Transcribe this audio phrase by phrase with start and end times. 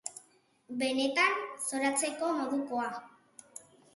[0.79, 1.35] Benetan,
[1.67, 2.89] zoratzeko modukoa.